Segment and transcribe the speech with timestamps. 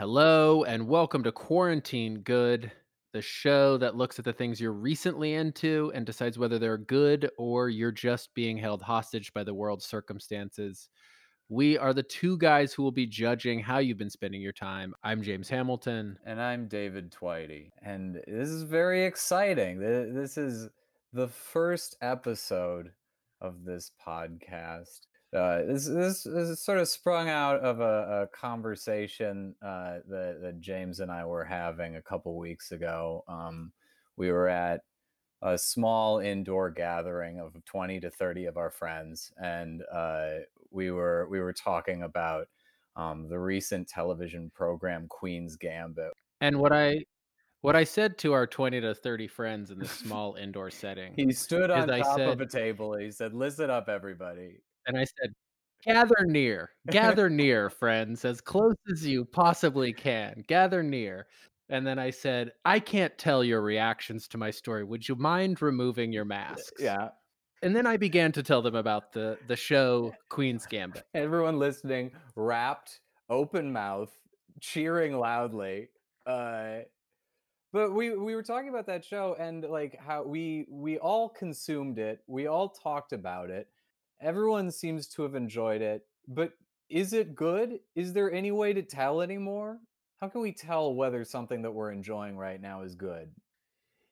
[0.00, 2.72] Hello, and welcome to Quarantine Good,
[3.12, 7.28] the show that looks at the things you're recently into and decides whether they're good
[7.36, 10.88] or you're just being held hostage by the world's circumstances.
[11.50, 14.94] We are the two guys who will be judging how you've been spending your time.
[15.04, 16.18] I'm James Hamilton.
[16.24, 17.68] And I'm David Twitey.
[17.82, 19.80] And this is very exciting.
[19.80, 20.70] This is
[21.12, 22.90] the first episode
[23.42, 25.00] of this podcast.
[25.36, 30.40] Uh, this, this, this is sort of sprung out of a, a conversation uh, that,
[30.42, 33.24] that James and I were having a couple weeks ago.
[33.28, 33.72] Um,
[34.16, 34.80] we were at
[35.42, 40.30] a small indoor gathering of 20 to 30 of our friends and uh,
[40.70, 42.46] we were we were talking about
[42.96, 46.98] um, the recent television program queen's gambit and what i
[47.62, 51.32] what i said to our 20 to 30 friends in this small indoor setting he
[51.32, 54.60] stood on top said, of a table he said listen up everybody
[54.90, 55.32] and i said
[55.84, 61.26] gather near gather near friends as close as you possibly can gather near
[61.70, 64.82] and then I said, I can't tell your reactions to my story.
[64.82, 66.72] Would you mind removing your masks?
[66.80, 67.10] Yeah.
[67.62, 71.04] And then I began to tell them about the the show Queen's Gambit.
[71.14, 74.10] Everyone listening, rapt, open mouth,
[74.60, 75.88] cheering loudly.
[76.26, 76.78] Uh
[77.72, 81.98] but we we were talking about that show and like how we we all consumed
[81.98, 82.20] it.
[82.26, 83.68] We all talked about it.
[84.20, 86.06] Everyone seems to have enjoyed it.
[86.28, 86.52] But
[86.88, 87.80] is it good?
[87.94, 89.80] Is there any way to tell anymore?
[90.20, 93.30] how can we tell whether something that we're enjoying right now is good?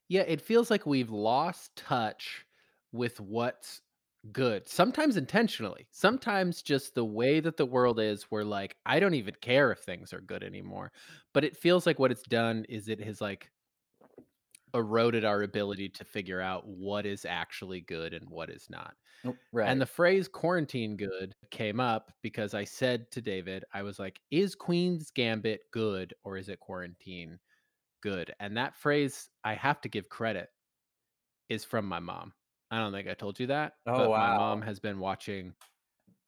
[0.09, 2.47] Yeah, it feels like we've lost touch
[2.93, 3.83] with what's
[4.33, 4.67] good.
[4.69, 5.87] Sometimes intentionally.
[5.91, 9.81] Sometimes just the way that the world is, we're like, I don't even care if
[9.81, 10.93] things are good anymore.
[11.35, 13.51] But it feels like what it's done is it has like
[14.75, 18.95] eroded our ability to figure out what is actually good and what is not.
[19.25, 19.69] Oh, right.
[19.69, 24.21] And the phrase quarantine good came up because I said to David, I was like,
[24.31, 27.39] is Queen's Gambit good or is it quarantine
[28.03, 28.33] good?
[28.41, 30.49] And that phrase, I have to give credit,
[31.49, 32.33] is from my mom.
[32.71, 33.75] I don't think I told you that.
[33.87, 34.19] Oh, but wow.
[34.19, 35.55] my mom has been watching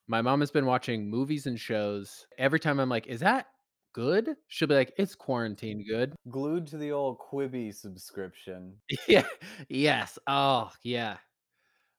[0.09, 2.27] my mom has been watching movies and shows.
[2.37, 3.47] Every time I'm like, is that
[3.93, 4.37] good?
[4.49, 6.15] She'll be like, it's quarantine good.
[6.29, 8.75] Glued to the old Quibi subscription.
[9.09, 9.27] Yeah.
[9.69, 10.19] Yes.
[10.27, 11.17] Oh, yeah.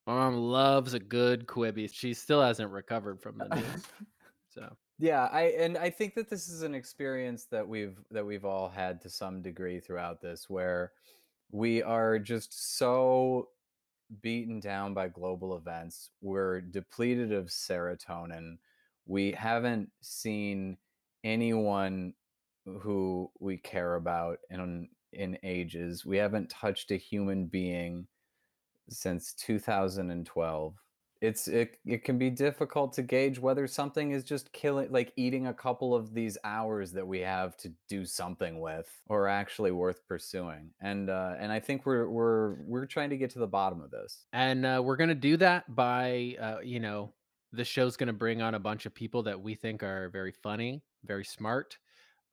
[0.07, 1.90] My mom loves a good Quibi.
[1.91, 3.84] She still hasn't recovered from the news.
[4.50, 8.46] so yeah, I and I think that this is an experience that we've that we've
[8.46, 10.91] all had to some degree throughout this, where
[11.51, 13.50] we are just so
[14.22, 16.12] beaten down by global events.
[16.22, 18.57] We're depleted of serotonin.
[19.07, 20.78] We haven't seen
[21.24, 22.14] anyone
[22.66, 26.06] who we care about in in ages.
[26.06, 28.08] We haven't touched a human being
[28.90, 30.76] since 2012.
[31.22, 35.46] It's it it can be difficult to gauge whether something is just killing like eating
[35.48, 40.08] a couple of these hours that we have to do something with or actually worth
[40.08, 40.72] pursuing.
[40.81, 43.92] And uh and I think we're we're we're trying to get to the bottom of
[43.92, 44.26] this.
[44.34, 47.14] And uh we're going to do that by uh you know
[47.53, 50.31] the show's going to bring on a bunch of people that we think are very
[50.31, 51.78] funny, very smart,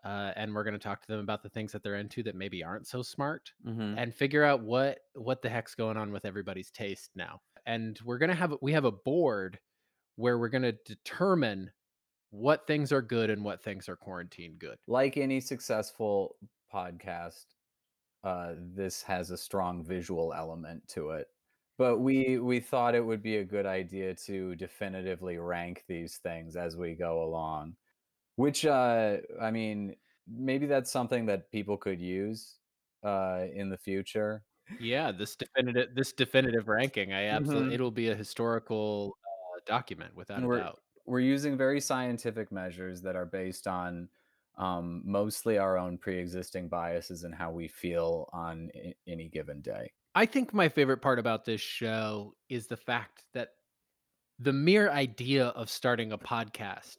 [0.04, 2.36] uh, and we're going to talk to them about the things that they're into that
[2.36, 3.98] maybe aren't so smart, mm-hmm.
[3.98, 7.40] and figure out what what the heck's going on with everybody's taste now.
[7.66, 9.58] And we're gonna have we have a board
[10.16, 11.70] where we're gonna determine
[12.30, 14.78] what things are good and what things are quarantine good.
[14.86, 16.36] Like any successful
[16.72, 17.44] podcast,
[18.22, 21.26] uh, this has a strong visual element to it
[21.78, 26.56] but we we thought it would be a good idea to definitively rank these things
[26.56, 27.74] as we go along
[28.36, 29.94] which uh i mean
[30.28, 32.56] maybe that's something that people could use
[33.04, 34.42] uh in the future
[34.80, 37.74] yeah this definitive this definitive ranking i absolutely mm-hmm.
[37.74, 43.00] it'll be a historical uh, document without we're, a doubt we're using very scientific measures
[43.00, 44.08] that are based on
[44.58, 49.92] um, mostly our own pre-existing biases and how we feel on I- any given day.
[50.14, 53.50] I think my favorite part about this show is the fact that
[54.38, 56.96] the mere idea of starting a podcast,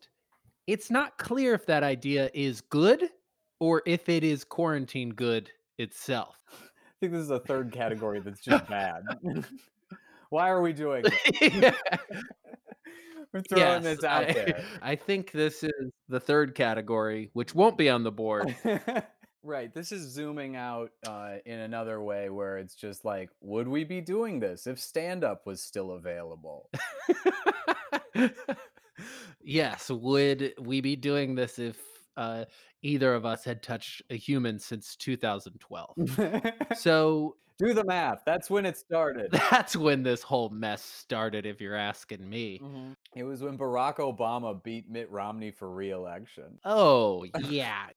[0.68, 3.04] it's not clear if that idea is good
[3.60, 6.38] or if it is quarantine good itself.
[6.52, 9.04] I think this is a third category that's just bad.
[10.30, 11.76] Why are we doing this?
[13.34, 14.64] We're throwing Yes, this out I, there.
[14.82, 18.56] I think this is the third category, which won't be on the board.
[19.44, 19.74] Right.
[19.74, 24.02] This is zooming out uh, in another way where it's just like, would we be
[24.02, 26.70] doing this if stand up was still available?
[29.42, 31.78] yes, would we be doing this if
[32.18, 32.46] uh,
[32.82, 36.44] either of us had touched a human since 2012?
[36.76, 38.22] So Do the math.
[38.26, 39.32] That's when it started.
[39.32, 42.60] that's when this whole mess started, if you're asking me.
[42.64, 42.96] Mhm.
[43.16, 46.60] It was when Barack Obama beat Mitt Romney for re-election.
[46.64, 47.88] Oh, yeah.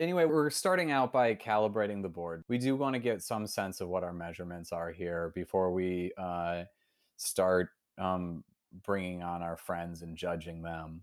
[0.00, 2.42] Anyway, we're starting out by calibrating the board.
[2.48, 6.10] We do want to get some sense of what our measurements are here before we
[6.16, 6.62] uh,
[7.18, 7.68] start
[7.98, 8.42] um,
[8.82, 11.02] bringing on our friends and judging them.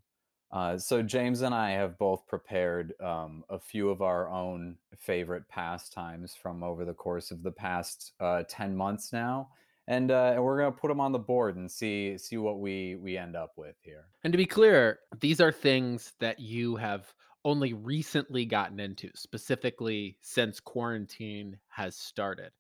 [0.52, 5.48] Uh, so James and I have both prepared um, a few of our own favorite
[5.48, 9.50] pastimes from over the course of the past uh, ten months now,
[9.88, 12.96] and uh, and we're gonna put them on the board and see see what we
[12.96, 14.06] we end up with here.
[14.24, 17.14] And to be clear, these are things that you have
[17.46, 22.52] only recently gotten into, specifically since quarantine has started.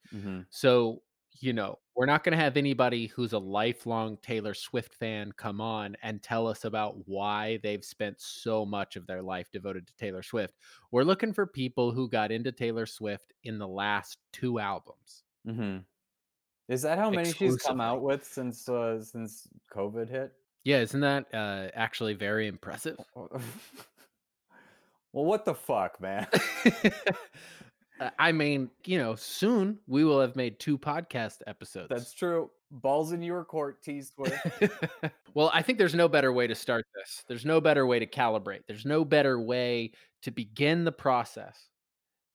[0.49, 1.01] So,
[1.39, 5.59] you know, we're not going to have anybody who's a lifelong Taylor Swift fan come
[5.59, 9.95] on and tell us about why they've spent so much of their life devoted to
[9.97, 10.55] Taylor Swift.
[10.91, 15.23] We're looking for people who got into Taylor Swift in the last two albums.
[15.47, 15.79] Mm-hmm.
[16.69, 20.33] Is that how many she's come out with since uh, since COVID hit?
[20.65, 22.97] Yeah, isn't that uh, actually very impressive?
[25.13, 26.27] well, what the fuck, man?
[27.99, 31.87] Uh, I mean, you know, soon we will have made two podcast episodes.
[31.89, 32.51] That's true.
[32.69, 34.35] Balls in your court, T Swift.
[35.33, 37.23] well, I think there's no better way to start this.
[37.27, 38.61] There's no better way to calibrate.
[38.67, 39.93] There's no better way
[40.23, 41.57] to begin the process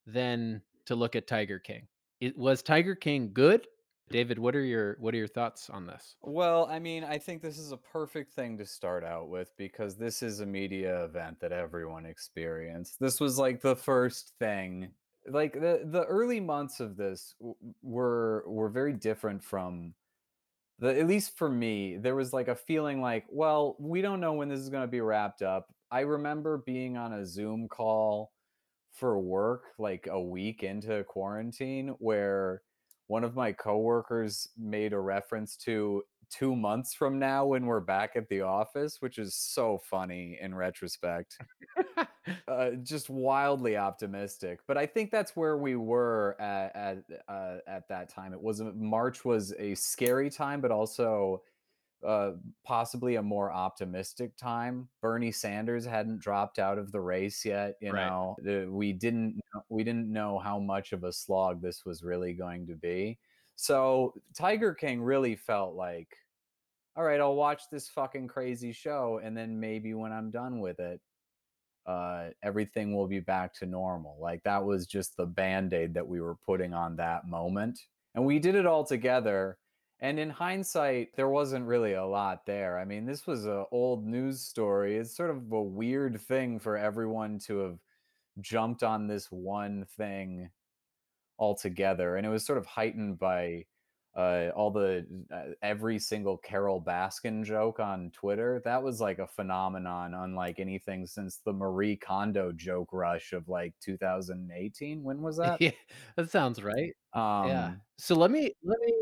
[0.06, 1.86] than to look at Tiger King.
[2.20, 3.66] It was Tiger King good?
[4.12, 6.16] David, what are your what are your thoughts on this?
[6.22, 9.96] Well, I mean, I think this is a perfect thing to start out with because
[9.96, 13.00] this is a media event that everyone experienced.
[13.00, 14.90] This was like the first thing.
[15.26, 17.34] Like the the early months of this
[17.82, 19.94] were were very different from
[20.78, 21.96] the at least for me.
[21.96, 24.88] There was like a feeling like, well, we don't know when this is going to
[24.88, 25.68] be wrapped up.
[25.90, 28.32] I remember being on a Zoom call
[28.92, 32.62] for work like a week into quarantine where
[33.12, 38.12] one of my coworkers made a reference to two months from now when we're back
[38.16, 41.36] at the office, which is so funny in retrospect.
[42.48, 44.60] uh, just wildly optimistic.
[44.66, 46.98] But I think that's where we were at at,
[47.28, 48.32] uh, at that time.
[48.32, 51.42] It was March was a scary time, but also
[52.04, 52.32] uh,
[52.64, 54.88] possibly a more optimistic time.
[55.00, 57.76] Bernie Sanders hadn't dropped out of the race yet.
[57.80, 58.06] You Right.
[58.08, 62.32] know, The- we didn't we didn't know how much of a slog this was really
[62.34, 63.18] going to be.
[63.56, 66.16] So Tiger King really felt like,
[66.96, 70.80] all right, I'll watch this fucking crazy show, and then maybe when I'm done with
[70.80, 71.00] it,
[71.86, 74.16] uh, everything will be back to normal.
[74.20, 77.78] Like that was just the band aid that we were putting on that moment.
[78.14, 79.58] And we did it all together.
[80.02, 82.76] And in hindsight, there wasn't really a lot there.
[82.76, 84.96] I mean, this was an old news story.
[84.96, 87.78] It's sort of a weird thing for everyone to have
[88.40, 90.50] jumped on this one thing
[91.38, 92.16] altogether.
[92.16, 93.66] And it was sort of heightened by
[94.16, 98.60] uh, all the uh, every single Carole Baskin joke on Twitter.
[98.64, 103.72] That was like a phenomenon, unlike anything since the Marie Kondo joke rush of like
[103.80, 105.00] 2018.
[105.04, 105.60] When was that?
[105.60, 105.70] yeah,
[106.16, 106.92] that sounds right.
[107.14, 107.72] Um, yeah.
[107.98, 108.92] So let me let me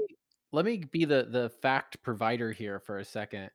[0.53, 3.51] let me be the the fact provider here for a second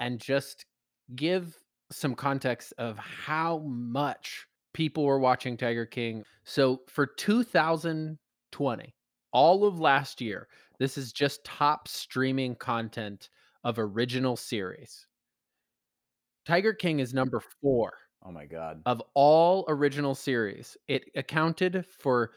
[0.00, 0.66] and just
[1.14, 1.56] give
[1.90, 6.24] some context of how much people were watching Tiger King.
[6.44, 8.94] So for 2020,
[9.32, 13.28] all of last year, this is just top streaming content
[13.64, 15.06] of original series.
[16.46, 17.92] Tiger King is number 4
[18.24, 18.82] Oh my god.
[18.86, 20.76] of all original series.
[20.88, 22.32] It accounted for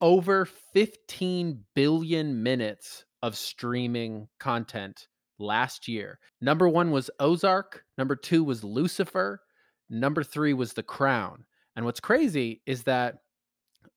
[0.00, 5.08] over 15 billion minutes of streaming content
[5.38, 6.18] last year.
[6.40, 7.84] Number one was Ozark.
[7.96, 9.40] Number two was Lucifer.
[9.90, 11.44] Number three was The Crown.
[11.76, 13.16] And what's crazy is that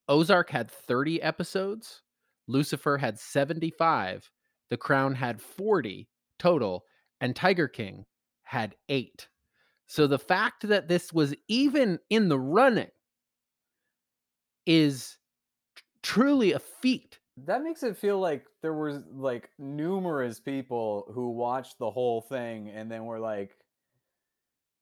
[0.07, 2.01] Ozark had 30 episodes,
[2.47, 4.29] Lucifer had 75,
[4.69, 6.83] The Crown had 40 total,
[7.19, 8.05] and Tiger King
[8.43, 9.29] had eight.
[9.87, 12.91] So the fact that this was even in the running
[14.65, 15.17] is
[16.03, 17.19] truly a feat.
[17.45, 22.69] That makes it feel like there was like numerous people who watched the whole thing
[22.69, 23.57] and then were like,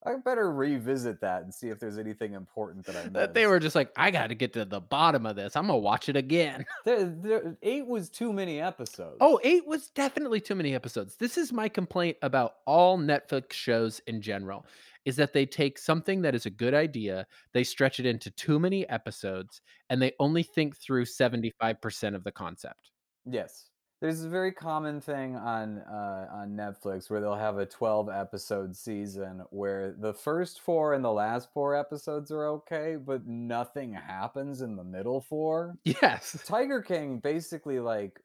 [0.06, 3.14] I better revisit that and see if there's anything important that I missed.
[3.14, 5.56] That they were just like, I got to get to the bottom of this.
[5.56, 6.66] I'm gonna watch it again.
[6.86, 9.18] There, there, eight was too many episodes.
[9.20, 11.16] Oh, eight was definitely too many episodes.
[11.16, 14.66] This is my complaint about all Netflix shows in general
[15.06, 18.60] is that they take something that is a good idea, they stretch it into too
[18.60, 22.92] many episodes, and they only think through 75% of the concept.
[23.26, 23.70] Yes.
[24.02, 28.74] There's a very common thing on uh, on Netflix where they'll have a 12 episode
[28.74, 34.62] season where the first four and the last four episodes are okay, but nothing happens
[34.62, 35.76] in the middle four.
[35.84, 36.42] Yes.
[36.46, 38.22] Tiger King basically like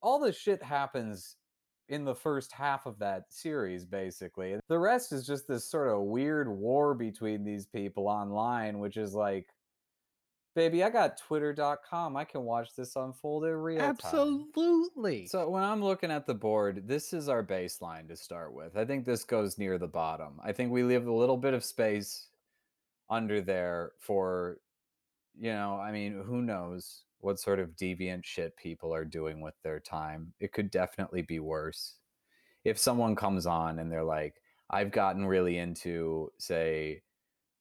[0.00, 1.34] all the shit happens
[1.88, 4.56] in the first half of that series basically.
[4.68, 9.14] The rest is just this sort of weird war between these people online which is
[9.14, 9.46] like
[10.58, 12.16] baby, I got twitter.com.
[12.16, 13.90] I can watch this unfold in real time.
[13.90, 15.28] Absolutely.
[15.28, 18.76] So when I'm looking at the board, this is our baseline to start with.
[18.76, 20.40] I think this goes near the bottom.
[20.42, 22.26] I think we leave a little bit of space
[23.08, 24.58] under there for,
[25.38, 29.54] you know, I mean, who knows what sort of deviant shit people are doing with
[29.62, 30.32] their time.
[30.40, 31.94] It could definitely be worse.
[32.64, 34.34] If someone comes on and they're like,
[34.70, 37.02] I've gotten really into, say,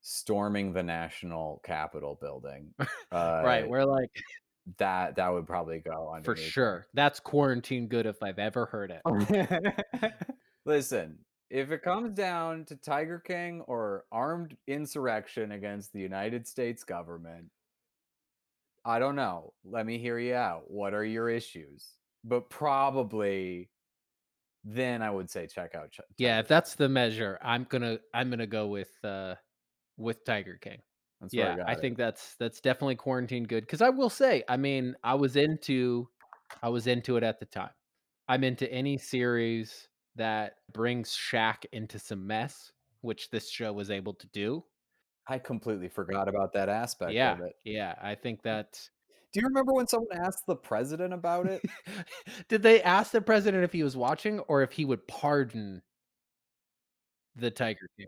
[0.02, 2.74] storming the national capitol building.
[3.10, 3.70] Uh, right.
[3.70, 4.12] We're like,
[4.80, 6.88] that that would probably go on for sure.
[6.94, 9.74] That's quarantine good if I've ever heard it.
[10.66, 16.84] Listen, if it comes down to Tiger King or armed insurrection against the United States
[16.84, 17.46] government,
[18.88, 19.54] I don't know.
[19.66, 20.72] Let me hear you out.
[20.72, 21.86] What are your issues?
[22.24, 23.70] But probably
[24.64, 25.92] then I would say check out.
[25.92, 29.36] Ch- Yeah, if that's the measure, I'm gonna I'm gonna go with uh
[29.98, 30.82] with Tiger King.
[31.20, 31.82] That's Yeah, I it.
[31.82, 33.64] think that's that's definitely quarantine good.
[33.66, 36.08] Because I will say, I mean, I was into
[36.64, 37.72] I was into it at the time.
[38.30, 44.14] I'm into any series that brings Shaq into some mess, which this show was able
[44.14, 44.64] to do.
[45.30, 47.54] I completely forgot about that aspect Yeah, of it.
[47.66, 48.44] yeah, I think mm.
[48.44, 48.80] that.
[49.34, 51.62] Do you remember when someone asked the president about it?
[52.48, 55.82] Did they ask the president if he was watching or if he would pardon
[57.36, 58.08] the Tiger King?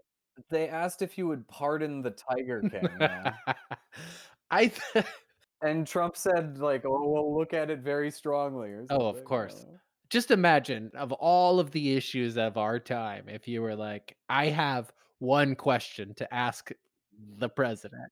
[0.49, 2.89] they asked if he would pardon the Tiger King.
[4.51, 5.05] I th-
[5.61, 8.73] And Trump said, like, oh, we'll look at it very strongly.
[8.89, 9.65] Oh, of course.
[10.09, 14.47] just imagine of all of the issues of our time, if you were like, I
[14.47, 16.71] have one question to ask
[17.38, 18.11] the president.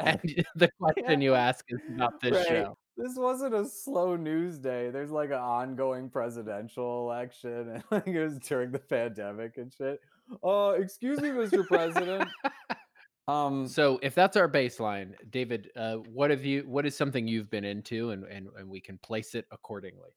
[0.00, 0.20] And
[0.56, 2.46] the question you ask is about this Right.
[2.46, 2.78] show.
[2.96, 4.90] This wasn't a slow news day.
[4.90, 9.98] There's like an ongoing presidential election, and like it was during the pandemic and shit.
[10.44, 11.66] Uh, excuse me, Mr.
[11.66, 12.28] President.
[13.26, 17.50] Um, So if that's our baseline, David, uh, what have you what is something you've
[17.50, 20.10] been into and, and, and we can place it accordingly?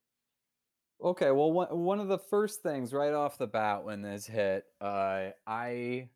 [1.02, 4.64] Okay, well, one one of the first things right off the bat when this hit,
[4.80, 6.10] uh, I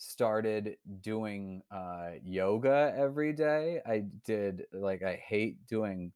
[0.00, 3.82] started doing uh, yoga every day.
[3.84, 6.12] I did like I hate doing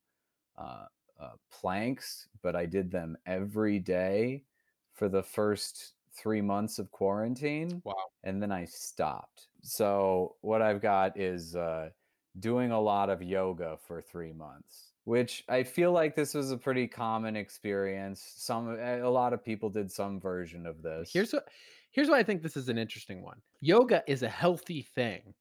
[0.56, 0.86] uh,
[1.20, 4.44] uh, planks, but I did them every day
[4.92, 7.94] for the first three months of quarantine, Wow.
[8.22, 9.48] and then I stopped.
[9.62, 11.90] So what I've got is uh,
[12.38, 16.56] doing a lot of yoga for three months, which I feel like this was a
[16.58, 18.22] pretty common experience.
[18.36, 21.12] Some a lot of people did some version of this.
[21.12, 21.48] Here's what
[21.94, 23.40] here's why I think this is an interesting one.
[23.60, 25.34] Yoga is a healthy thing,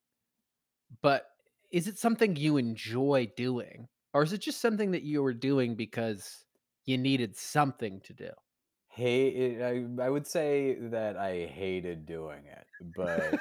[1.02, 1.26] but
[1.72, 3.88] is it something you enjoy doing?
[4.14, 6.46] Or is it just something that you were doing because
[6.86, 8.30] you needed something to do?
[8.90, 13.40] Hate, I, I would say that I hated doing it, but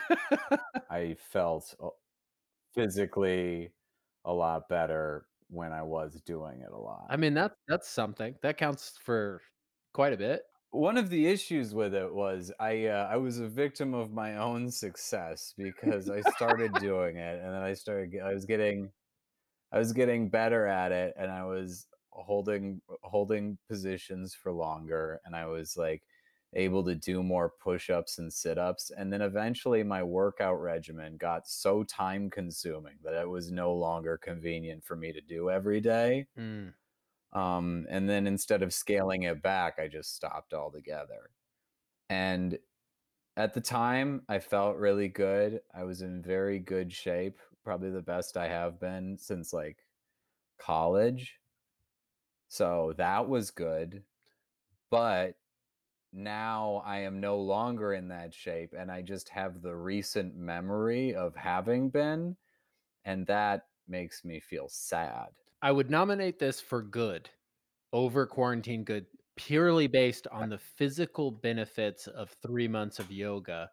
[0.90, 1.88] I felt uh,
[2.74, 3.70] physically
[4.24, 7.06] a lot better when I was doing it a lot.
[7.10, 8.34] I mean, that's that's something.
[8.42, 9.42] That counts for
[9.92, 10.42] quite a bit.
[10.72, 14.36] One of the issues with it was I uh, I was a victim of my
[14.36, 18.90] own success because I started doing it and then I started I was getting
[19.72, 25.36] I was getting better at it and I was holding holding positions for longer and
[25.36, 26.04] I was like
[26.54, 31.84] able to do more push-ups and sit-ups and then eventually my workout regimen got so
[31.84, 36.74] time consuming that it was no longer convenient for me to do every day Mm.
[37.32, 41.30] Um, and then instead of scaling it back i just stopped altogether.
[42.10, 42.58] And
[43.36, 45.60] at the time i felt really good.
[45.74, 49.78] I was in very good shape probably the best i have been since like
[50.58, 51.38] college.
[52.48, 54.02] So that was good
[54.90, 55.36] but
[56.12, 61.14] now I am no longer in that shape and I just have the recent memory
[61.14, 62.36] of having been
[63.04, 65.30] and that makes me feel sad.
[65.62, 67.30] I would nominate this for good
[67.92, 73.70] over quarantine good purely based on the physical benefits of 3 months of yoga.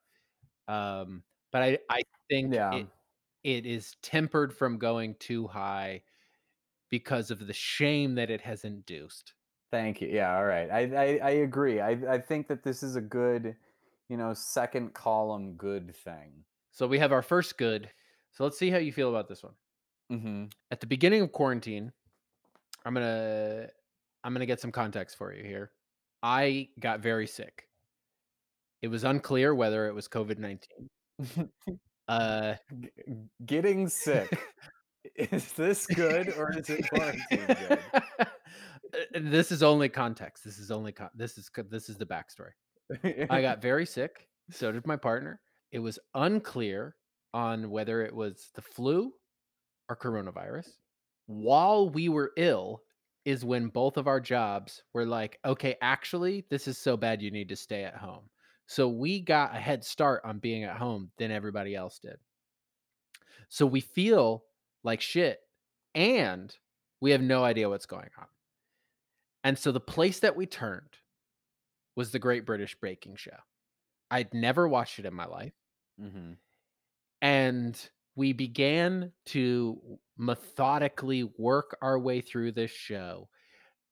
[0.67, 2.71] Um, but I I think Yeah.
[2.71, 2.89] it
[3.43, 6.03] it is tempered from going too high
[6.89, 9.35] because of the shame that it has induced.
[9.71, 10.07] Thank you.
[10.07, 10.69] Yeah, all right.
[10.71, 11.79] I I, I agree.
[11.79, 13.55] I I think that this is a good,
[14.07, 16.45] you know, second column good thing.
[16.71, 17.91] So we have our first good.
[18.31, 19.55] So let's see how you feel about this one.
[20.11, 20.45] Mm-hmm.
[20.71, 21.91] At the beginning of quarantine,
[22.85, 23.67] I'm gonna
[24.23, 25.71] I'm gonna get some context for you here.
[26.23, 27.67] I got very sick.
[28.81, 30.89] It was unclear whether it was COVID nineteen.
[32.09, 32.89] Uh, G-
[33.45, 34.35] getting sick.
[35.15, 37.79] is this good or is it quarantine good?
[38.91, 40.43] Uh, this is only context.
[40.43, 42.53] This is only con- this is this is the backstory.
[43.29, 44.27] I got very sick.
[44.49, 45.39] So did my partner.
[45.71, 46.95] It was unclear
[47.31, 49.11] on whether it was the flu
[49.89, 50.69] or coronavirus.
[51.25, 52.83] While we were ill,
[53.25, 57.31] is when both of our jobs were like, okay, actually, this is so bad you
[57.31, 58.23] need to stay at home.
[58.65, 62.17] So we got a head start on being at home than everybody else did.
[63.49, 64.45] So we feel
[64.83, 65.39] like shit
[65.95, 66.55] and
[67.01, 68.27] we have no idea what's going on.
[69.43, 70.97] And so the place that we turned
[71.95, 73.37] was the Great British Baking Show.
[74.11, 75.53] I'd never watched it in my life.
[76.01, 76.33] mm-hmm.
[77.21, 77.89] And
[78.19, 79.79] we began to
[80.17, 83.29] methodically work our way through this show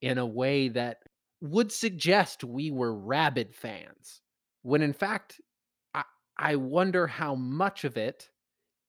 [0.01, 0.97] in a way that
[1.39, 4.19] would suggest we were rabid fans.
[4.63, 5.39] When in fact,
[5.93, 6.03] I,
[6.37, 8.27] I wonder how much of it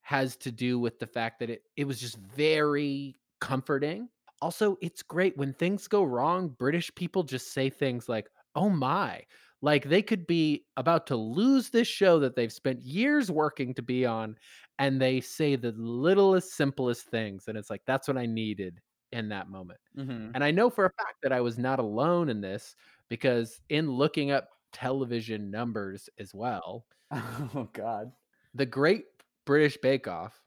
[0.01, 4.09] has to do with the fact that it, it was just very comforting.
[4.43, 9.23] Also, it's great when things go wrong, British people just say things like, oh my,
[9.61, 13.83] like they could be about to lose this show that they've spent years working to
[13.83, 14.37] be on,
[14.79, 17.49] and they say the littlest, simplest things.
[17.49, 18.81] And it's like, that's what I needed
[19.13, 19.81] in that moment.
[19.97, 20.31] Mm-hmm.
[20.35, 22.77] And I know for a fact that I was not alone in this
[23.09, 28.13] because in looking up television numbers as well, Oh God.
[28.55, 29.05] the Great
[29.47, 30.41] British Bake Off,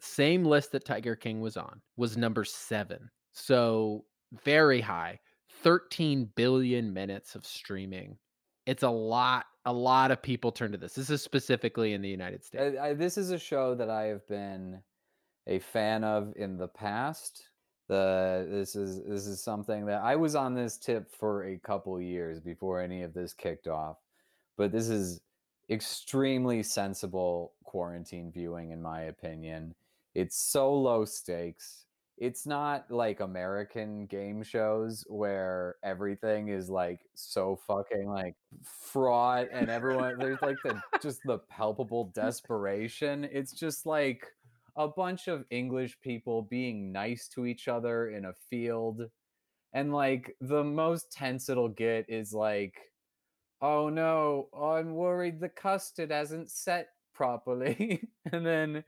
[0.00, 3.10] same list that Tiger King was on, was number seven.
[3.32, 4.04] So
[4.44, 5.20] very high.
[5.62, 8.18] 13 billion minutes of streaming.
[8.66, 10.94] It's a lot, a lot of people turn to this.
[10.94, 12.76] This is specifically in the United States.
[12.78, 14.80] I, I, this is a show that I have been
[15.46, 17.48] a fan of in the past.
[17.88, 22.00] The this is this is something that I was on this tip for a couple
[22.00, 23.98] years before any of this kicked off.
[24.58, 25.20] But this is
[25.70, 29.76] extremely sensible quarantine viewing in my opinion.
[30.16, 31.85] It's so low stakes.
[32.18, 39.68] It's not like American game shows where everything is like so fucking like fraught and
[39.68, 43.28] everyone there's like the just the palpable desperation.
[43.30, 44.26] It's just like
[44.76, 49.02] a bunch of English people being nice to each other in a field.
[49.74, 52.76] And like the most tense it'll get is like,
[53.60, 58.02] oh no, I'm worried the custard hasn't set properly.
[58.32, 58.84] and then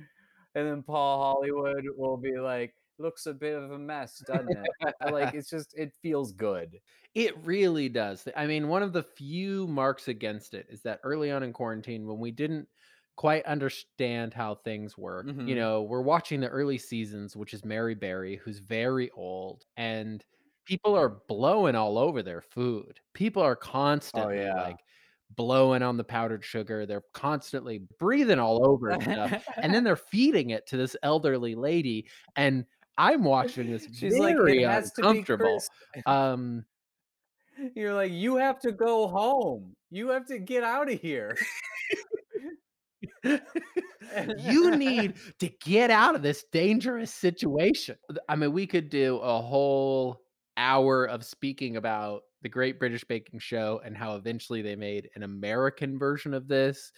[0.55, 4.95] and then Paul Hollywood will be like, looks a bit of a mess, doesn't it?
[5.13, 6.81] like it's just it feels good.
[7.15, 8.27] It really does.
[8.37, 12.07] I mean, one of the few marks against it is that early on in quarantine,
[12.07, 12.69] when we didn't
[13.17, 15.57] quite understand how things work, you Mhm.
[15.57, 20.25] know, we're watching the early seasons, which is Mary Berry, who's very old, and
[20.67, 23.01] people are blowing all over their food.
[23.15, 24.55] People are constantly yeah.
[24.55, 24.77] like
[25.31, 26.87] blowing on the powdered sugar.
[26.87, 29.45] They're constantly breathing all over stuff.
[29.57, 32.09] and then they're feeding it to this elderly lady.
[32.37, 32.67] And
[32.99, 35.63] I'm watching this She's like, very it has to be uncomfortable.
[36.07, 36.65] Um,
[37.75, 39.75] You're like, you have to go home.
[39.91, 41.39] You have to get out of here.
[43.25, 47.97] you need to get out of this dangerous situation.
[48.29, 50.21] I mean, we could do a whole
[50.57, 55.23] hour of speaking about the Great British Baking Show and how eventually they made an
[55.23, 56.93] American version of this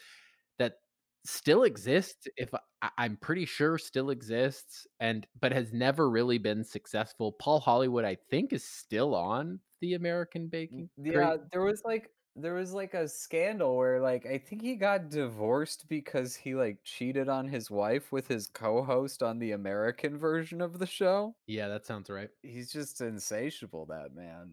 [1.24, 2.48] still exists if
[2.82, 8.04] I, i'm pretty sure still exists and but has never really been successful paul hollywood
[8.04, 12.72] i think is still on the american baking yeah, Great- there was like there was
[12.72, 17.48] like a scandal where like I think he got divorced because he like cheated on
[17.48, 21.34] his wife with his co-host on the American version of the show.
[21.46, 24.52] yeah that sounds right He's just insatiable that man.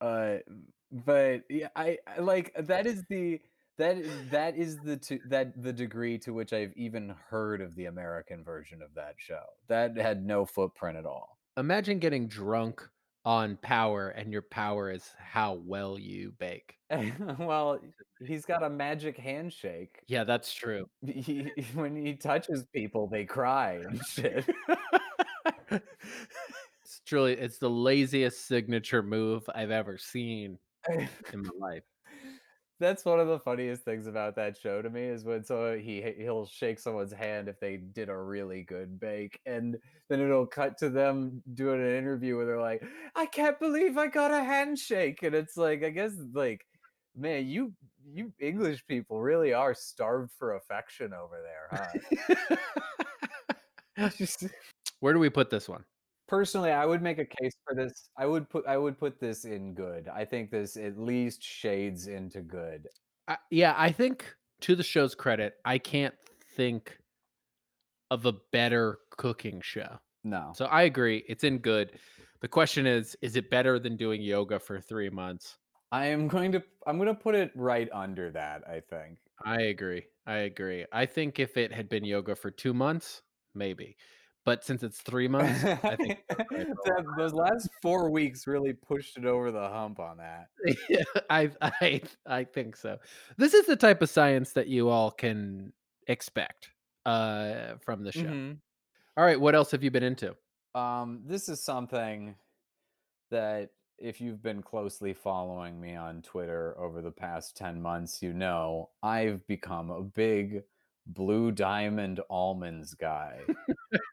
[0.00, 0.38] Uh
[0.92, 3.40] but yeah, I, I like that is the
[3.80, 3.96] that
[4.30, 8.44] that is the to, that the degree to which I've even heard of the American
[8.44, 9.42] version of that show.
[9.68, 11.38] That had no footprint at all.
[11.56, 12.86] imagine getting drunk
[13.24, 16.76] on power, and your power is how well you bake.
[17.38, 17.78] well,
[18.24, 20.00] he's got a magic handshake.
[20.06, 20.88] Yeah, that's true.
[21.06, 24.48] He, when he touches people, they cry and shit.
[25.70, 31.08] it's truly it's the laziest signature move I've ever seen in
[31.42, 31.82] my life.
[32.80, 36.02] That's one of the funniest things about that show to me is when so he
[36.18, 39.76] he'll shake someone's hand if they did a really good bake, and
[40.08, 42.82] then it'll cut to them doing an interview where they're like,
[43.14, 46.66] "I can't believe I got a handshake," and it's like, I guess like,
[47.14, 47.74] man, you
[48.12, 52.56] you English people really are starved for affection over there, huh?
[55.00, 55.84] Where do we put this one?
[56.30, 58.08] Personally, I would make a case for this.
[58.16, 60.06] I would put I would put this in good.
[60.06, 62.86] I think this at least shades into good.
[63.26, 66.14] Uh, yeah, I think to the show's credit, I can't
[66.56, 66.96] think
[68.12, 69.98] of a better cooking show.
[70.22, 70.52] No.
[70.54, 71.98] So I agree, it's in good.
[72.42, 75.58] The question is, is it better than doing yoga for 3 months?
[75.90, 79.18] I am going to I'm going to put it right under that, I think.
[79.44, 80.06] I agree.
[80.26, 80.86] I agree.
[80.92, 83.96] I think if it had been yoga for 2 months, maybe.
[84.44, 89.26] But since it's 3 months, I think that, those last 4 weeks really pushed it
[89.26, 90.48] over the hump on that.
[90.88, 92.98] Yeah, I I I think so.
[93.36, 95.72] This is the type of science that you all can
[96.06, 96.70] expect
[97.06, 98.22] uh from the show.
[98.22, 98.58] Mhm.
[99.16, 100.36] All right, what else have you been into?
[100.74, 102.36] Um, this is something
[103.30, 108.32] that if you've been closely following me on Twitter over the past 10 months, you
[108.32, 110.62] know I've become a big
[111.14, 113.40] blue diamond almonds guy.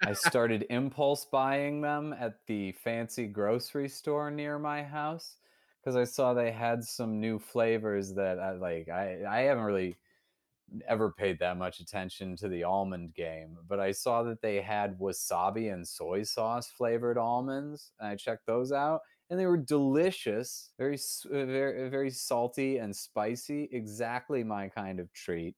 [0.03, 5.35] I started impulse buying them at the fancy grocery store near my house
[5.79, 8.89] because I saw they had some new flavors that I like.
[8.89, 9.97] I, I haven't really
[10.87, 14.99] ever paid that much attention to the almond game, but I saw that they had
[14.99, 20.71] wasabi and soy sauce flavored almonds, and I checked those out, and they were delicious,
[20.77, 25.55] very uh, very very salty and spicy, exactly my kind of treat.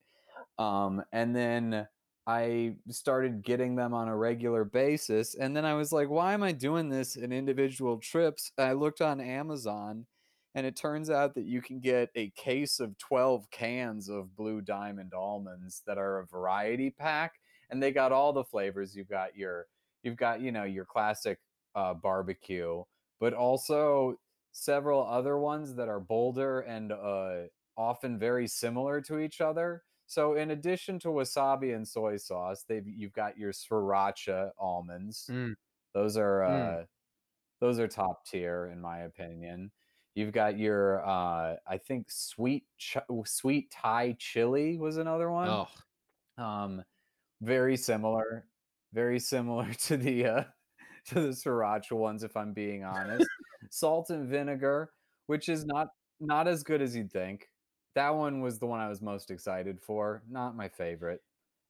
[0.59, 1.87] Um, and then
[2.27, 5.33] I started getting them on a regular basis.
[5.33, 8.51] And then I was like, why am I doing this in individual trips?
[8.57, 10.05] I looked on Amazon
[10.53, 14.61] and it turns out that you can get a case of 12 cans of Blue
[14.61, 17.33] Diamond almonds that are a variety pack.
[17.71, 18.95] And they got all the flavors.
[18.95, 19.67] You've got your,
[20.03, 21.39] you've got, you know, your classic
[21.75, 22.83] uh, barbecue,
[23.19, 24.19] but also
[24.51, 27.43] several other ones that are bolder and uh,
[27.77, 29.83] often very similar to each other.
[30.09, 35.29] So in addition to wasabi and soy sauce, they've you've got your sriracha almonds.
[35.31, 35.53] Mm.
[35.93, 36.87] Those are uh, Mm.
[37.61, 39.71] those are top tier in my opinion.
[40.15, 45.47] You've got your uh, I think sweet ch- sweet Thai chili was another one.
[45.49, 45.67] Oh,
[46.43, 46.83] Um,
[47.41, 48.47] very similar,
[48.93, 50.43] very similar to the uh,
[51.07, 53.27] to the sriracha ones, if I'm being honest.
[53.71, 54.91] Salt and vinegar,
[55.27, 57.47] which is not not as good as you'd think.
[57.95, 60.23] That one was the one I was most excited for.
[60.29, 61.21] Not my favorite.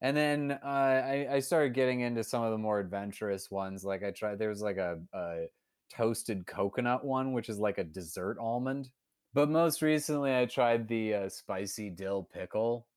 [0.02, 3.84] And then uh, I, I started getting into some of the more adventurous ones.
[3.84, 5.46] Like I tried, there was like a, a
[5.92, 8.90] toasted coconut one, which is like a dessert almond.
[9.34, 12.88] But most recently, I tried the uh, spicy dill pickle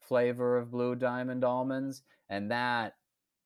[0.00, 2.94] flavor of Blue Diamond almonds, and that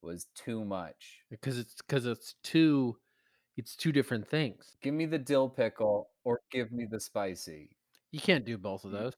[0.03, 1.23] was too much.
[1.31, 2.97] because it's because it's two
[3.57, 4.77] it's two different things.
[4.83, 7.71] Give me the dill pickle or give me the spicy.
[8.13, 9.13] You can't do both of those.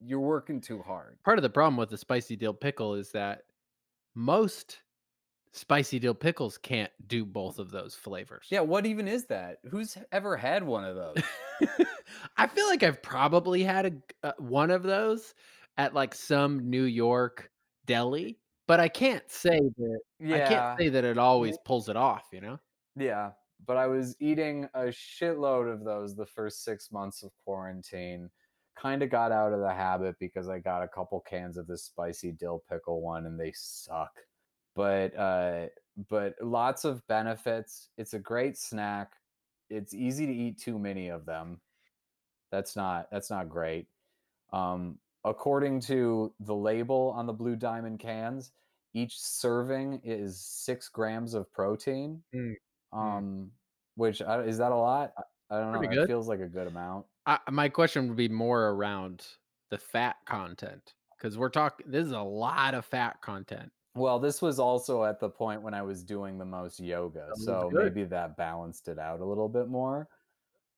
[0.00, 1.18] You're working too hard.
[1.24, 3.42] Part of the problem with the spicy dill pickle is that
[4.14, 4.80] most
[5.52, 8.46] spicy dill pickles can't do both of those flavors.
[8.50, 9.58] Yeah, what even is that?
[9.70, 11.22] Who's ever had one of those?
[12.36, 15.34] I feel like I've probably had a uh, one of those
[15.78, 17.50] at like some New York
[17.86, 20.36] deli, but I can't say that yeah.
[20.36, 22.58] I can't say that it always pulls it off, you know?
[22.96, 23.30] Yeah,
[23.66, 28.30] but I was eating a shitload of those the first six months of quarantine.
[28.76, 31.84] Kind of got out of the habit because I got a couple cans of this
[31.84, 34.12] spicy dill pickle one and they suck.
[34.74, 35.66] But uh
[36.08, 37.90] but lots of benefits.
[37.96, 39.12] It's a great snack.
[39.70, 41.60] It's easy to eat too many of them.
[42.50, 43.86] That's not that's not great.
[44.52, 48.52] Um according to the label on the blue diamond cans,
[48.92, 52.22] each serving is six grams of protein.
[52.34, 52.54] Mm.
[52.94, 53.50] Um,
[53.96, 55.12] which I, is that a lot?
[55.50, 55.78] I, I don't know.
[55.78, 57.06] Pretty It feels like a good amount.
[57.26, 59.26] I, my question would be more around
[59.70, 61.86] the fat content because we're talking.
[61.88, 63.70] This is a lot of fat content.
[63.96, 67.70] Well, this was also at the point when I was doing the most yoga, so
[67.72, 67.84] good.
[67.84, 70.08] maybe that balanced it out a little bit more.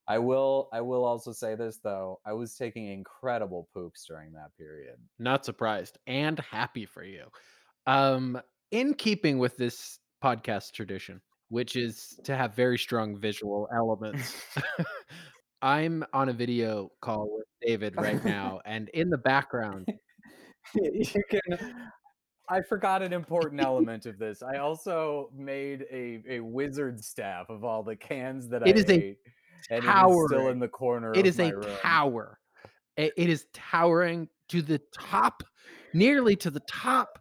[0.08, 2.20] I will I will also say this though.
[2.24, 4.96] I was taking incredible poops during that period.
[5.18, 7.24] Not surprised and happy for you.
[7.86, 14.34] Um, in keeping with this podcast tradition, which is to have very strong visual elements.
[15.62, 19.88] I'm on a video call with David right now, and in the background
[20.74, 21.84] you can
[22.48, 24.42] I forgot an important element of this.
[24.42, 28.84] I also made a a wizard staff of all the cans that It I is
[28.88, 29.18] a ate,
[29.70, 31.76] and it is still in the corner it is a room.
[31.80, 32.38] tower.
[32.96, 35.42] It it is towering to the top
[35.92, 37.18] nearly to the top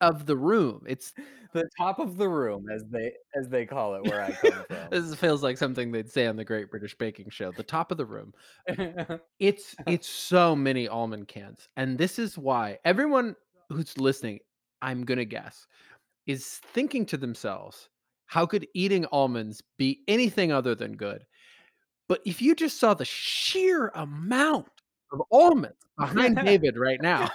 [0.00, 0.82] of the room.
[0.86, 1.14] It's
[1.52, 4.90] The top of the room, as they as they call it where I come from.
[4.90, 7.98] This feels like something they'd say on the Great British Baking Show, the top of
[7.98, 8.32] the room.
[9.38, 13.34] It's it's so many almond cans, and this is why everyone
[13.68, 14.40] who's listening,
[14.82, 15.66] I'm gonna guess,
[16.26, 17.88] is thinking to themselves,
[18.26, 21.24] "How could eating almonds be anything other than good?"
[22.08, 24.68] But if you just saw the sheer amount
[25.12, 27.30] of almonds behind David right now,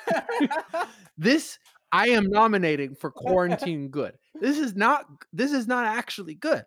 [1.17, 1.57] this
[1.95, 4.15] I am nominating for quarantine good.
[4.41, 6.63] This is not this is not actually good.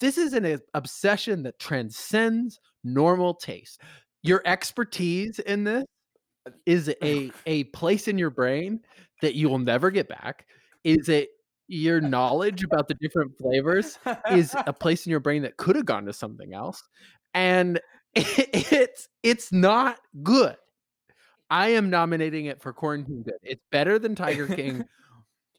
[0.00, 3.82] This is an obsession that transcends normal taste.
[4.22, 5.84] Your expertise in this
[6.64, 8.80] is a a place in your brain
[9.20, 10.46] that you will never get back.
[10.82, 11.28] Is it
[11.68, 13.98] your knowledge about the different flavors
[14.32, 16.82] is a place in your brain that could have gone to something else
[17.34, 17.80] and
[18.14, 20.56] it's it's not good.
[21.50, 23.34] I am nominating it for quarantine good.
[23.42, 24.84] It's better than Tiger King.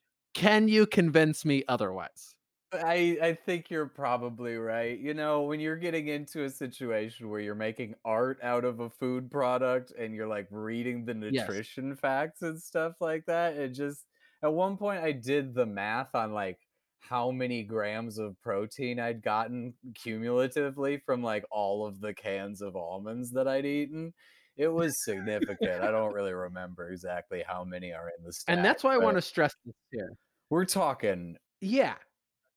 [0.34, 2.36] Can you convince me otherwise?
[2.74, 4.98] I I think you're probably right.
[4.98, 8.90] You know, when you're getting into a situation where you're making art out of a
[8.90, 11.62] food product and you're like reading the Yes.
[11.64, 14.06] nutrition facts and stuff like that, it just
[14.42, 16.66] at one point I did the math on like
[17.00, 22.76] how many grams of protein I'd gotten cumulatively from like all of the cans of
[22.78, 24.14] almonds that I'd eaten.
[24.62, 25.82] It was significant.
[25.82, 28.56] I don't really remember exactly how many are in the stack.
[28.56, 30.14] And that's why I want to stress this here.
[30.52, 31.96] we're talking Yeah.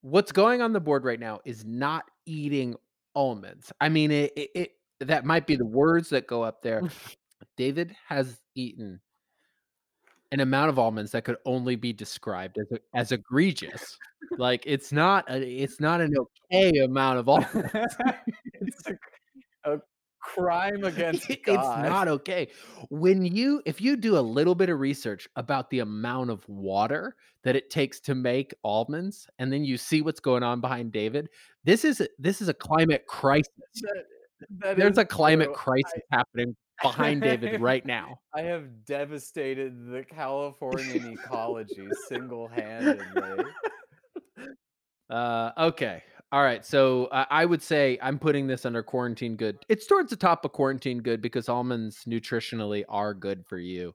[0.03, 2.77] What's going on the board right now is not eating
[3.15, 3.73] almonds.
[3.81, 6.83] I mean, it, it, it that might be the words that go up there.
[7.57, 9.01] David has eaten
[10.31, 13.97] an amount of almonds that could only be described as as egregious.
[14.37, 17.73] like it's not a, it's not an okay amount of almonds.
[18.61, 18.91] it's
[20.35, 21.37] crime against God.
[21.55, 22.49] it's not okay.
[22.91, 27.17] When you if you do a little bit of research about the amount of water
[27.43, 31.29] that it takes to make almonds and then you see what's going on behind David,
[31.65, 33.49] this is this is a climate crisis.
[33.81, 34.05] That-
[34.59, 35.55] that There's a climate true.
[35.55, 38.19] crisis happening behind David right now.
[38.35, 43.45] I have devastated the Californian ecology single-handedly.
[45.09, 46.03] Uh, okay.
[46.35, 46.67] All right.
[46.67, 49.57] So uh, I would say I'm putting this under quarantine good.
[49.69, 53.93] It's towards the top of quarantine good because almonds nutritionally are good for you.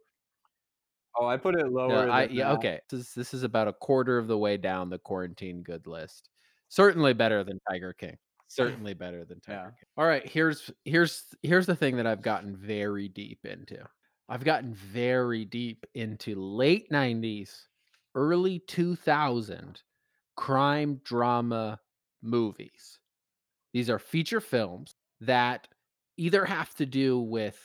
[1.19, 1.89] Oh, I put it lower.
[1.89, 2.57] No, I, than yeah, that.
[2.59, 2.79] okay.
[2.89, 6.29] This is, this is about a quarter of the way down the quarantine good list.
[6.69, 8.15] Certainly better than Tiger King.
[8.47, 9.63] Certainly better than Tiger Yeah.
[9.65, 9.87] King.
[9.97, 13.83] All right, here's here's here's the thing that I've gotten very deep into.
[14.29, 17.63] I've gotten very deep into late 90s,
[18.15, 19.81] early 2000
[20.37, 21.77] crime drama
[22.21, 22.99] movies.
[23.73, 25.67] These are feature films that
[26.17, 27.57] either have to do with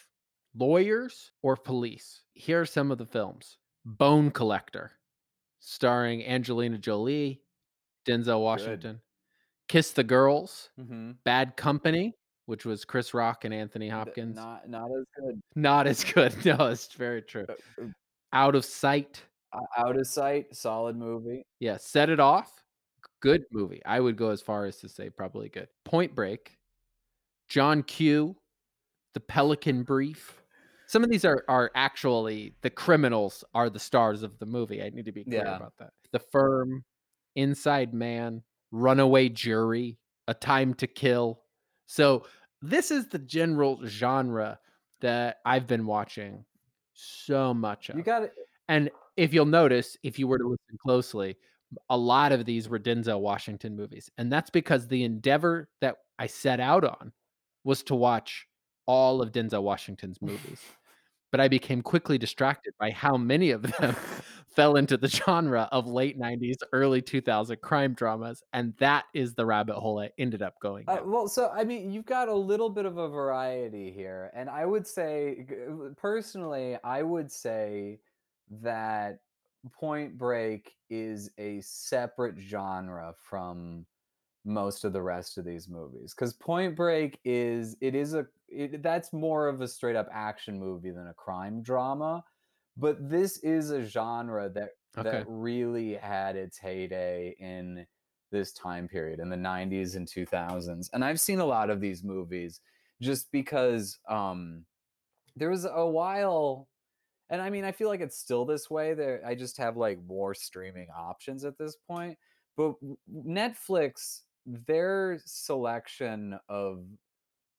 [0.56, 2.22] lawyers or police.
[2.34, 4.92] Here are some of the films Bone Collector,
[5.60, 7.42] starring Angelina Jolie,
[8.06, 9.00] Denzel Washington,
[9.68, 11.16] Kiss the Girls, Mhm.
[11.24, 12.14] Bad Company,
[12.46, 14.36] which was Chris Rock and Anthony Hopkins.
[14.36, 15.40] Not not as good.
[15.54, 16.44] Not as good.
[16.44, 17.46] No, it's very true.
[17.80, 17.86] Uh,
[18.32, 19.22] Out of Sight.
[19.76, 21.46] Out of sight, solid movie.
[21.60, 22.63] Yeah, Set It Off.
[23.24, 23.80] Good movie.
[23.86, 25.68] I would go as far as to say probably good.
[25.84, 26.58] Point Break.
[27.48, 28.36] John Q.
[29.14, 30.42] The Pelican Brief.
[30.86, 34.82] Some of these are are actually the criminals are the stars of the movie.
[34.82, 35.56] I need to be clear Yeah.
[35.56, 35.90] about that.
[36.12, 36.84] The Firm,
[37.34, 41.40] Inside Man, Runaway Jury, A Time to Kill.
[41.86, 42.26] So
[42.60, 44.58] this is the general genre
[45.00, 46.44] that I've been watching
[46.92, 47.96] so much of.
[47.96, 48.34] You got it.
[48.68, 51.36] And if you'll notice, if you were to listen closely,
[51.88, 54.10] a lot of these were Denzel Washington movies.
[54.18, 57.12] And that's because the endeavor that I set out on
[57.64, 58.46] was to watch
[58.86, 60.60] all of Denzel Washington's movies.
[61.32, 63.96] But I became quickly distracted by how many of them
[64.54, 68.40] fell into the genre of late 90s, early 2000 crime dramas.
[68.52, 71.90] And that is the rabbit hole I ended up going Uh, well, so I mean,
[71.90, 75.44] you've got a little bit of a variety here, and I would say,
[75.96, 77.98] personally, I would say
[78.62, 79.18] that
[79.72, 83.86] Point Break is a separate genre from
[84.44, 88.82] most of the rest of these movies because Point Break is it is a it,
[88.82, 92.24] that's more of a straight up action movie than a crime drama,
[92.76, 95.02] but this is a genre that Okay.
[95.02, 97.86] that really had its heyday in
[98.30, 102.02] this time period in the 90s and 2000s and i've seen a lot of these
[102.02, 102.60] movies
[103.00, 104.64] just because um
[105.36, 106.68] there was a while
[107.34, 109.98] and i mean i feel like it's still this way there i just have like
[110.06, 112.16] more streaming options at this point
[112.56, 112.74] but
[113.26, 116.84] netflix their selection of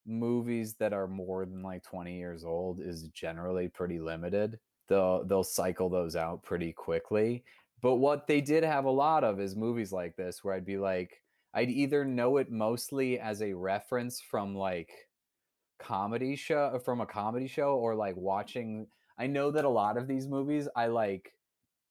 [0.05, 4.59] movies that are more than like 20 years old is generally pretty limited.
[4.87, 7.43] They'll they'll cycle those out pretty quickly
[7.81, 10.77] but what they did have a lot of is movies like this where I'd be
[10.77, 11.21] like
[11.53, 14.91] I'd either know it mostly as a reference from like
[15.79, 20.07] comedy show from a comedy show or like watching I know that a lot of
[20.07, 21.33] these movies I like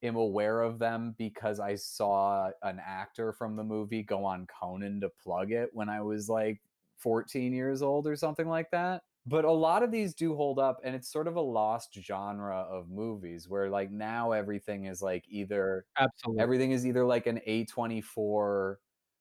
[0.02, 5.00] am aware of them because I saw an actor from the movie go on Conan
[5.00, 6.60] to plug it when I was like
[6.96, 9.02] 14 years old or something like that.
[9.26, 12.58] But a lot of these do hold up and it's sort of a lost genre
[12.58, 16.42] of movies where like now everything is like either Absolutely.
[16.42, 18.76] everything is either like an A24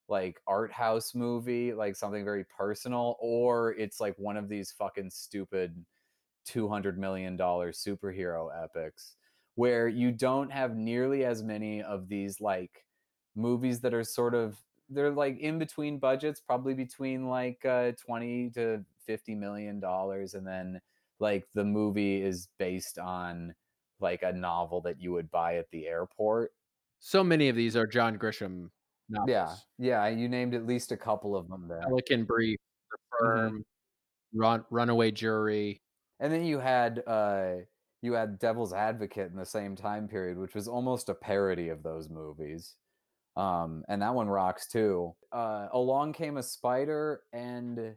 [0.10, 5.10] like art house movie, like something very personal or it's like one of these fucking
[5.10, 5.86] stupid
[6.46, 9.16] 200 million dollar superhero epics
[9.56, 12.86] where you don't have nearly as many of these like
[13.36, 18.50] movies that are sort of they're like in between budgets, probably between like uh, 20
[18.52, 20.82] to 50 million dollars and then
[21.20, 23.56] like the movie is based on
[24.00, 26.52] like a novel that you would buy at the airport.
[27.00, 28.72] So many of these are John Grisham
[29.10, 29.28] novels.
[29.28, 29.58] Yeah.
[29.78, 31.88] Yeah, you named at least a couple of them there.
[31.88, 32.60] Pelican Brief,
[32.92, 33.52] The Mhm.
[33.52, 33.66] Firm,
[34.34, 35.83] Run, Runaway Jury.
[36.24, 37.56] And then you had uh
[38.02, 41.84] you had Devil's Advocate in the same time period, which was almost a parody of
[41.84, 42.76] those movies.
[43.36, 45.16] Um, and that one rocks too.
[45.32, 47.96] Uh, Along Came a Spider and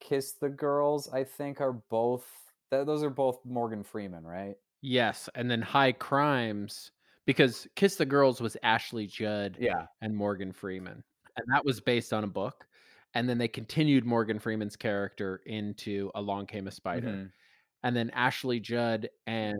[0.00, 2.26] Kiss the Girls, I think, are both.
[2.72, 4.56] Th- those are both Morgan Freeman, right?
[4.80, 6.90] Yes, and then High Crimes
[7.24, 9.86] because Kiss the Girls was Ashley Judd Yeah.
[10.00, 11.04] and Morgan Freeman,
[11.36, 12.66] and that was based on a book.
[13.14, 17.32] And then they continued Morgan Freeman's character into Along Came a Spider, Mhm.
[17.82, 19.58] and then Ashley Judd and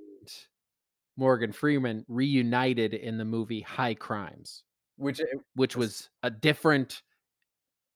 [1.16, 4.64] Morgan Freeman reunited in the movie High Crimes,
[4.96, 5.20] Which
[5.54, 7.02] which was a different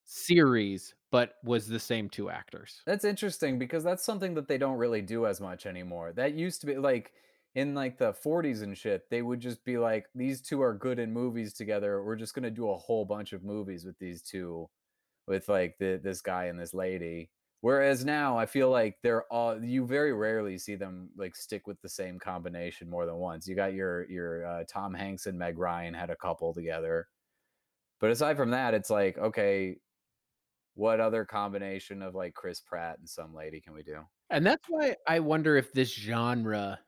[0.05, 2.83] series, but was the same two actors.
[2.87, 6.13] that's interesting because that's something that they don't really do as much anymore.
[6.13, 7.13] That used to be like
[7.55, 10.99] in like the 40s and shit, they would just be like, these two are good
[10.99, 12.05] in movies together.
[12.05, 14.69] We're just gonna do a whole bunch of movies with these two,
[15.27, 17.31] with like the, this guy and this lady.
[17.63, 21.81] Whereas now, I feel like they're all you very rarely see them like stick with
[21.81, 23.49] the same combination more than once.
[23.49, 27.09] You got your your uh, Tom Hanks and Meg Ryan had a couple together,
[27.99, 29.79] but aside from that, it's like okay,
[30.75, 34.01] what other combination of like Chris Pratt and some lady can we do?
[34.31, 36.79] And that's why I wonder if this genre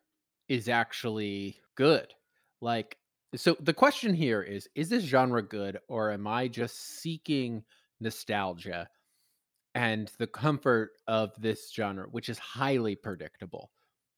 [0.49, 2.13] is actually good.
[2.61, 2.97] Like,
[3.35, 7.65] so the question here is is this genre good, or am I just seeking
[8.01, 8.89] nostalgia
[9.75, 13.73] and the comfort of this genre, which is highly predictable,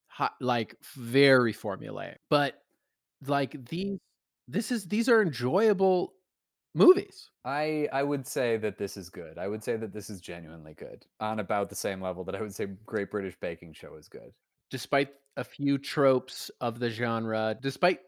[0.08, 2.16] hi- like very formulaic?
[2.30, 2.62] But
[3.26, 3.98] like these,
[4.48, 6.14] this is these are enjoyable
[6.74, 7.30] movies.
[7.44, 9.38] I I would say that this is good.
[9.38, 12.42] I would say that this is genuinely good on about the same level that I
[12.42, 14.32] would say Great British Baking Show is good.
[14.70, 18.00] despite a few tropes of the genre, despite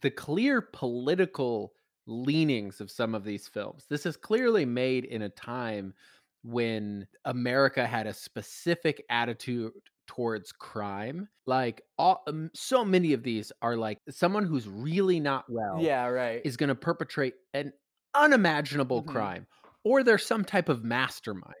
[0.00, 1.74] the clear political
[2.06, 3.86] leanings of some of these films.
[3.88, 5.94] This is clearly made in a time
[6.42, 9.72] when America had a specific attitude
[10.06, 11.28] towards crime.
[11.46, 16.06] Like all, um, so many of these are like someone who's really not well Yeah,
[16.06, 16.44] right.
[16.44, 17.72] is going to perpetrate an
[18.14, 19.02] unimaginable Mhm.
[19.02, 19.46] crime
[19.84, 21.54] or there's some type of mastermind.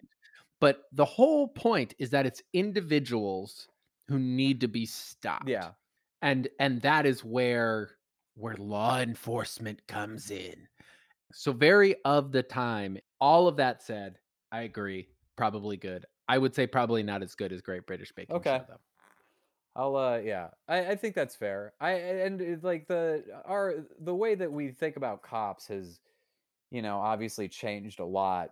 [0.60, 3.68] But the whole point is that it's individuals
[4.08, 5.46] who need to be stopped.
[5.46, 5.74] yeah.
[6.22, 7.96] And and that is where
[8.34, 10.68] where law enforcement comes in.
[11.32, 14.18] So very of the time, all of that said,
[14.50, 16.06] I agree, probably good.
[16.28, 18.58] I would say probably not as good as Great British Baking Okay.
[18.58, 18.80] Show though.
[19.74, 20.48] I'll uh yeah.
[20.68, 21.72] I, I think that's fair.
[21.80, 26.00] I and it, like the our the way that we think about cops has
[26.70, 28.50] you know obviously changed a lot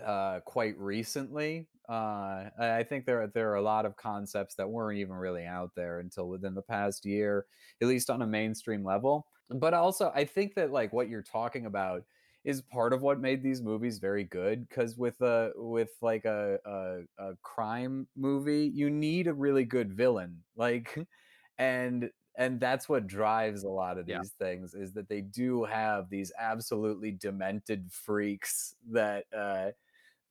[0.00, 1.68] uh quite recently.
[1.88, 5.44] Uh I think there are- there are a lot of concepts that weren't even really
[5.44, 7.46] out there until within the past year,
[7.80, 9.26] at least on a mainstream level.
[9.50, 12.04] But also I think that like what you're talking about
[12.44, 16.58] is part of what made these movies very good because with a with like a,
[16.64, 20.98] a a crime movie you need a really good villain like
[21.58, 24.22] and and that's what drives a lot of Yeah.
[24.22, 29.70] these things is that they do have these absolutely demented freaks that uh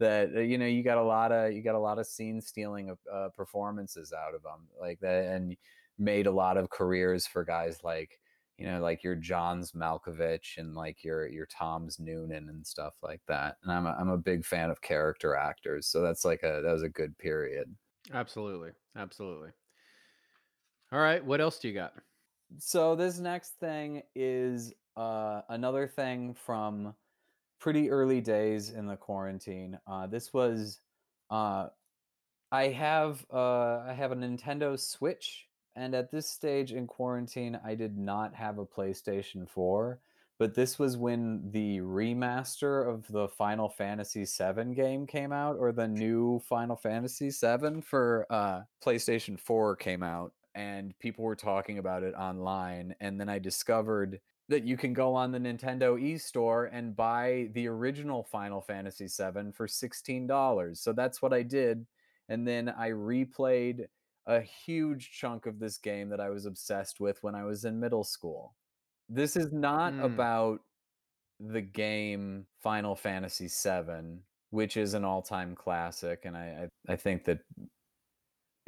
[0.01, 2.41] that uh, you know you got a lot of you got a lot of scene
[2.41, 5.55] stealing of uh, performances out of them like that and
[5.97, 8.19] made a lot of careers for guys like
[8.61, 13.21] you know, like your Johns Malkovich and like your your Toms Noonan and stuff like
[13.27, 13.57] that.
[13.63, 16.71] And I'm a, I'm a big fan of character actors, so that's like a that
[16.71, 17.73] was a good period.
[18.13, 18.69] Absolutely.
[18.95, 19.49] Absolutely.
[20.91, 21.93] All right, what else do you got?
[22.59, 26.93] So this next thing is uh, another thing from
[27.61, 29.79] pretty early days in the quarantine.
[29.87, 30.79] Uh, this was
[31.29, 31.67] uh,
[32.51, 37.75] I have uh, I have a Nintendo Switch, and at this stage in quarantine, I
[37.75, 39.99] did not have a PlayStation 4.
[40.39, 45.71] But this was when the remaster of the Final Fantasy VII game came out, or
[45.71, 51.77] the new Final Fantasy VII for uh, PlayStation 4 came out, and people were talking
[51.77, 52.95] about it online.
[52.99, 54.19] And then I discovered
[54.51, 59.51] that you can go on the Nintendo e-store and buy the original Final Fantasy VII
[59.53, 60.77] for $16.
[60.77, 61.85] So that's what I did.
[62.29, 63.85] And then I replayed
[64.27, 67.79] a huge chunk of this game that I was obsessed with when I was in
[67.79, 68.53] middle school.
[69.09, 70.05] This is not Mm.
[70.05, 70.61] about
[71.39, 74.19] the game Final Fantasy VII,
[74.51, 77.39] which is an all-time classic, and I, I I think that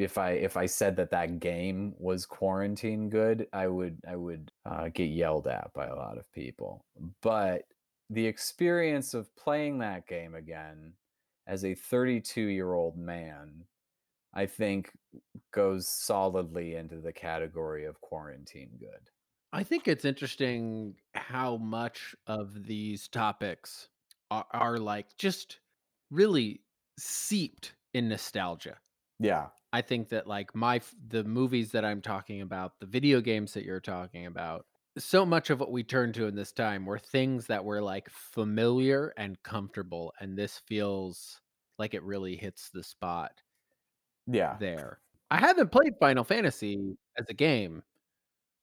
[0.04, 4.52] if I if I said that that game was quarantine good, I would I would
[4.66, 6.86] uh, get yelled at by a lot of people.
[7.22, 7.64] But
[8.10, 10.94] the experience of playing that game again
[11.48, 13.64] as a 32 year old man,
[14.34, 14.92] I think
[15.52, 19.10] goes solidly into the category of quarantine good.
[19.52, 23.90] I think it's interesting how much of these topics
[24.32, 25.60] are, are like just
[26.10, 26.62] really
[26.98, 28.78] seeped in nostalgia.
[29.20, 29.48] Yeah.
[29.74, 33.66] I think that like my the movies that I'm talking about, the video games that
[33.66, 34.68] you're talking about,
[34.98, 38.10] so much of what we turn to in this time were things that were like
[38.10, 41.42] familiar and comfortable and this feels
[41.80, 43.42] like it really hits the spot
[44.28, 44.60] Yeah.
[44.60, 45.00] there.
[45.32, 46.78] I haven't played Final Fantasy
[47.18, 47.84] as a game.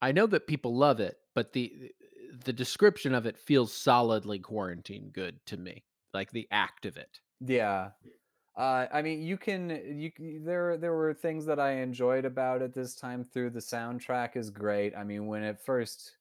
[0.02, 1.92] I know that people love it, but the
[2.44, 5.84] the description of it feels solidly quarantine good to me.
[6.14, 7.20] Like the act of it.
[7.40, 7.92] Yeah.
[8.56, 12.74] Uh, I mean, you can you there there were things that I enjoyed about it
[12.74, 13.50] this time through.
[13.50, 14.94] The soundtrack is great.
[14.94, 16.16] I mean, when it first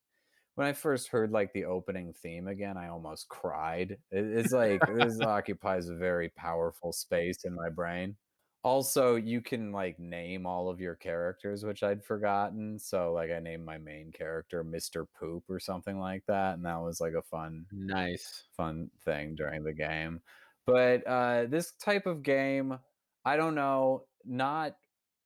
[0.56, 3.94] when I first heard like the opening theme again, I almost cried.
[4.12, 8.18] It, it's like this occupies a very powerful space in my brain.
[8.64, 12.78] Also, you can like name all of your characters, which I'd forgotten.
[12.80, 15.06] So like I named my main character Mr.
[15.06, 18.46] Poop or something like that, and that was like a fun Nice.
[18.52, 20.22] fun thing during the game.
[20.72, 22.78] But uh, this type of game,
[23.26, 24.76] I don't know, not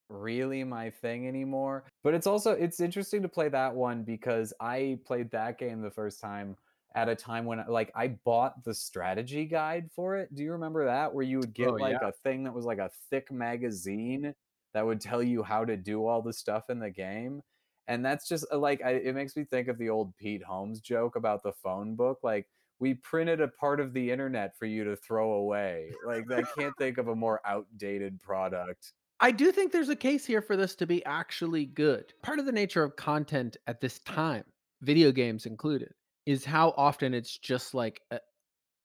[0.09, 1.85] really my thing anymore.
[2.03, 5.91] But it's also it's interesting to play that one because I played that game the
[5.91, 6.55] first time
[6.95, 10.33] at a time when like I bought the strategy guide for it.
[10.35, 12.09] Do you remember that where you would get Oh, like yeah.
[12.09, 14.33] a thing that was like a thick magazine
[14.73, 17.41] that would tell you how to do all the stuff in the game?
[17.87, 20.79] And that's just uh, like I, it makes me think of the old Pete Holmes
[20.79, 22.47] joke about the phone book like
[22.79, 25.91] we printed a part of the internet for you to throw away.
[26.05, 28.93] Like I can't think of a more outdated product.
[29.19, 32.13] I do think there's a case here for this to be actually good.
[32.23, 34.43] Part of the nature of content at this time,
[34.81, 35.93] video games included,
[36.25, 38.19] is how often it's just like a,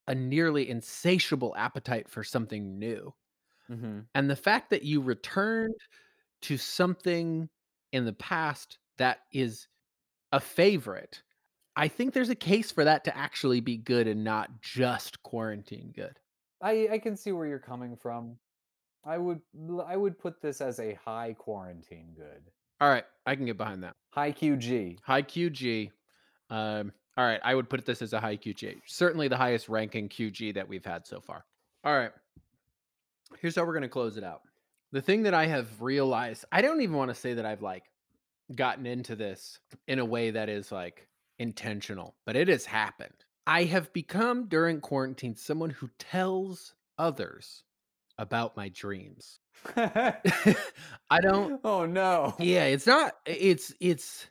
[0.06, 3.12] a nearly insatiable appetite for something new.
[3.70, 4.00] Mm-hmm.
[4.14, 5.74] And the fact that you returned
[6.42, 7.48] to something
[7.92, 9.66] in the past that is
[10.32, 11.22] a favorite,
[11.78, 15.92] I think there's a case for that to actually be good and not just quarantine
[15.94, 16.18] good.
[16.60, 18.36] I I can see where you're coming from.
[19.04, 19.40] I would
[19.86, 22.42] I would put this as a high quarantine good.
[22.80, 23.94] All right, I can get behind that.
[24.10, 24.98] High QG.
[25.02, 25.92] High QG.
[26.50, 28.80] Um, all right, I would put this as a high QG.
[28.86, 31.44] Certainly the highest ranking QG that we've had so far.
[31.84, 32.10] All right.
[33.40, 34.42] Here's how we're going to close it out.
[34.90, 37.84] The thing that I have realized, I don't even want to say that I've like
[38.54, 41.06] gotten into this in a way that is like
[41.38, 43.24] intentional, but it has happened.
[43.46, 47.64] I have become during quarantine someone who tells others
[48.18, 49.40] about my dreams.
[49.76, 52.34] I don't oh no.
[52.38, 54.26] yeah, it's not it's it's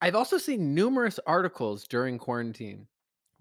[0.00, 2.86] I've also seen numerous articles during quarantine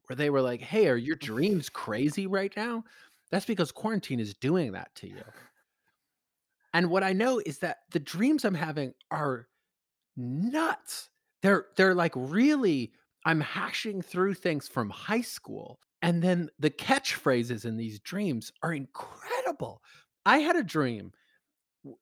[0.08, 2.84] where they were like, "Hey, are your dreams crazy right now?"
[3.32, 5.24] That's because quarantine is doing that to you.
[6.74, 9.48] And what I know is that the dreams I'm having are
[10.16, 11.10] nuts.
[11.42, 12.94] They're they're like really
[13.26, 18.74] I'm hashing through things from high school and then the catchphrases in these dreams are
[18.74, 19.82] incredible.
[20.26, 21.12] I had a dream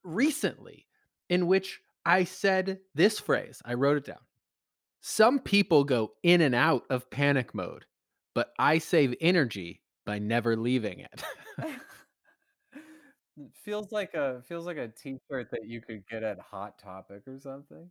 [0.02, 0.86] recently
[1.28, 3.60] in which I said this phrase.
[3.64, 4.24] I wrote it down.
[5.02, 7.84] Some people go in and out of panic mode,
[8.34, 11.22] but I save energy by never leaving it.
[13.64, 17.38] feels like a feels like a t-shirt that you could get at Hot Topic or
[17.38, 17.90] something.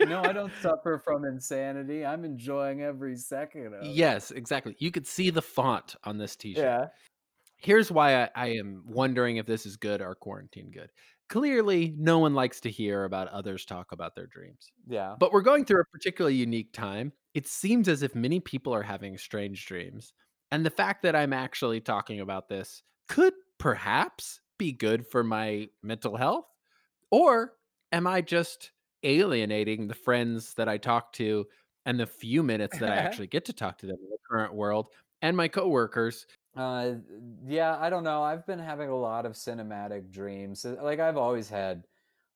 [0.00, 2.04] No, I don't suffer from insanity.
[2.04, 3.84] I'm enjoying every second of it.
[3.84, 4.76] Yes, exactly.
[4.78, 6.64] You could see the font on this t-shirt.
[6.64, 6.86] Yeah.
[7.56, 10.90] Here's why I, I am wondering if this is good or quarantine good.
[11.28, 14.70] Clearly, no one likes to hear about others talk about their dreams.
[14.88, 15.14] Yeah.
[15.18, 17.12] But we're going through a particularly unique time.
[17.34, 20.12] It seems as if many people are having strange dreams.
[20.50, 25.68] And the fact that I'm actually talking about this could perhaps be good for my
[25.82, 26.44] mental health.
[27.10, 27.54] Or
[27.92, 28.72] am I just
[29.02, 31.46] alienating the friends that I talk to
[31.86, 34.54] and the few minutes that I actually get to talk to them in the current
[34.54, 34.88] world
[35.22, 36.26] and my coworkers?
[36.54, 36.96] Uh,
[37.44, 38.22] yeah, I don't know.
[38.22, 40.64] I've been having a lot of cinematic dreams.
[40.64, 41.86] Uh, Like I've always had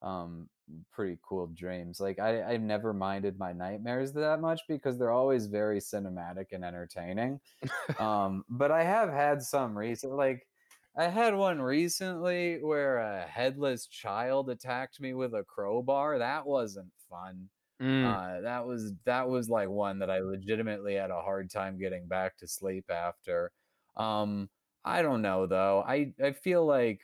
[0.03, 0.49] um
[0.91, 2.01] pretty cool dreams.
[2.01, 6.65] Like I I've never minded my nightmares that much because they're always very cinematic and
[6.65, 7.41] entertaining.
[7.99, 10.49] Um, but I have had some recent like
[10.97, 16.19] I had one recently where a headless child attacked me with a crowbar.
[16.19, 17.51] That wasn't fun.
[17.81, 18.05] Mm.
[18.07, 22.07] Uh, that was that was like one that I legitimately had a hard time getting
[22.07, 23.53] back to sleep after.
[23.97, 24.49] Um,
[24.85, 25.83] I don't know though.
[25.87, 27.03] I I feel like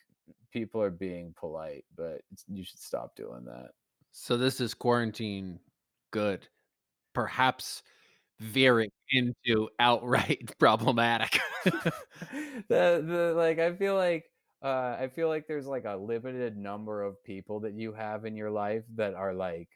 [0.51, 3.73] people are being polite, but you should stop doing that.
[4.13, 5.61] So this is quarantine
[6.11, 6.49] good.
[7.15, 7.83] Perhaps
[8.43, 11.41] veering into outright problematic.
[11.65, 11.91] the
[12.69, 14.31] the like I feel like
[14.63, 18.37] uh I feel like there's like a limited number of people that you have in
[18.37, 19.69] your life that are like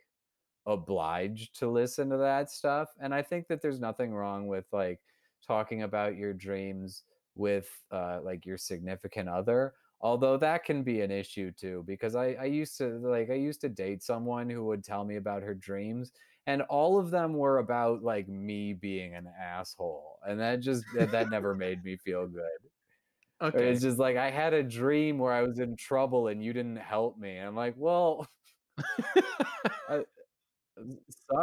[0.66, 5.00] obliged to listen to that stuff and I think that there's nothing wrong with like
[5.46, 7.04] talking about your dreams
[7.36, 12.32] with uh like your significant other although that can be an issue too because I
[12.34, 15.54] I used to like I used to date someone who would tell me about her
[15.54, 16.12] dreams
[16.46, 21.10] and all of them were about like me being an asshole and that just that,
[21.10, 22.42] that never made me feel good.
[23.42, 23.68] Okay.
[23.68, 26.76] it's just like i had a dream where i was in trouble and you didn't
[26.76, 28.26] help me and i'm like well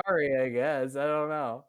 [0.02, 1.66] sorry i guess i don't know.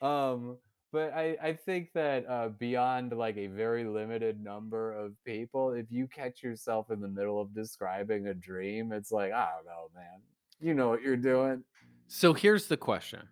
[0.00, 0.58] Um
[0.92, 5.86] but i i think that uh beyond like a very limited number of people if
[5.90, 9.88] you catch yourself in the middle of describing a dream it's like i don't know
[9.94, 10.20] man.
[10.60, 11.62] You know what you're doing
[12.06, 13.28] so here's the question.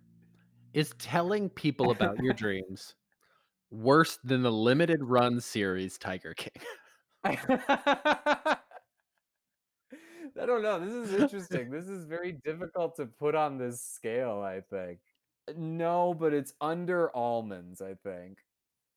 [0.75, 2.95] Is telling people about your dreams
[3.71, 6.63] worse than the limited run series Tiger King?
[10.41, 10.81] I don't know.
[10.81, 11.71] This is interesting.
[11.71, 14.99] This is very difficult to put on this scale, I think.
[15.57, 18.39] No, but it's under almonds, I think.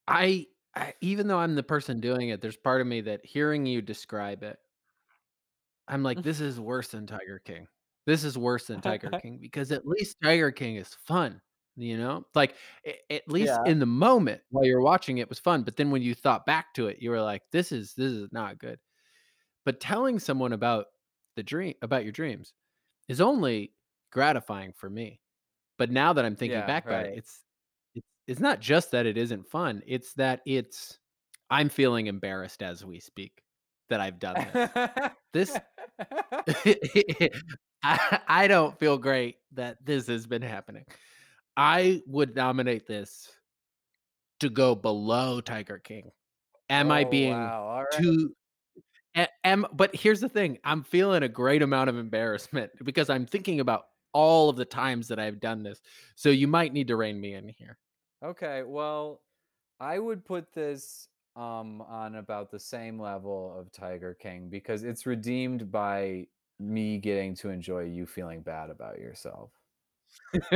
[0.08, 3.66] I, I even though I'm the person doing it, there's part of me that hearing
[3.66, 4.58] you describe it,
[5.88, 7.68] I'm like, this is worse than Tiger King.
[8.06, 11.41] This is worse than Tiger King because at least Tiger King is fun,
[11.76, 12.26] you know?
[12.36, 12.56] Like
[13.10, 13.66] at least Yeah.
[13.66, 16.74] in the moment while you're watching it was fun, but then when you thought back
[16.76, 18.80] to it, you were like, this is this is not good.
[19.66, 20.88] But telling someone about
[21.36, 22.53] the dream about your dreams
[23.10, 23.74] is only
[24.12, 25.22] gratifying for me.
[25.78, 27.45] But now that I'm thinking Yeah, back about it, it's
[27.95, 30.99] it's it's not just that it isn't fun, it's that it's
[31.51, 33.43] I'm feeling embarrassed as we speak
[33.89, 34.76] that I've done this.
[35.34, 35.60] This
[37.84, 40.86] I, I don't feel great that this has been happening.
[41.58, 43.32] I would nominate this
[44.42, 46.12] to go below Tiger King.
[46.70, 47.86] Am I Oh, being wow.
[47.92, 48.02] Right.
[48.02, 48.36] too
[49.44, 53.60] am but here's the thing, I'm feeling a great amount of embarrassment because I'm thinking
[53.60, 55.82] about all of the times that I've done this.
[56.16, 57.78] So you might need to rein me in here.
[58.24, 59.22] Okay, well,
[59.80, 65.06] I would put this um on about the same level of Tiger King because it's
[65.06, 66.28] redeemed by
[66.60, 69.51] me getting to enjoy you feeling bad about yourself.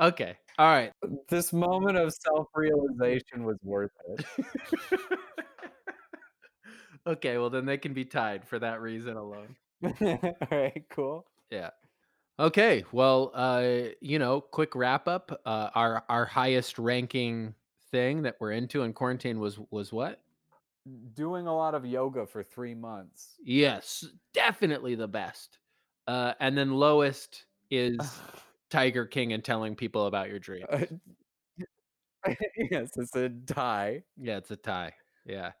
[0.00, 0.36] okay.
[0.58, 0.92] All right.
[1.28, 4.24] This moment of self-realization was worth it.
[7.06, 9.56] okay, well then they can be tied for that reason alone.
[9.84, 11.26] All right, cool.
[11.50, 11.70] Yeah.
[12.38, 12.84] Okay.
[12.92, 15.40] Well, uh, you know, quick wrap up.
[15.44, 17.54] Uh, our our highest ranking
[17.90, 20.20] thing that we're into in quarantine was was what?
[21.14, 23.34] Doing a lot of yoga for 3 months.
[23.44, 25.58] Yes, definitely the best.
[26.06, 27.98] Uh, and then lowest is
[28.70, 30.66] Tiger King and telling people about your dreams.
[30.70, 30.86] Uh,
[32.70, 34.02] yes, it's a tie.
[34.16, 34.92] Yeah, it's a tie.
[35.24, 35.52] Yeah.